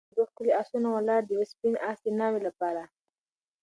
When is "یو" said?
1.37-1.49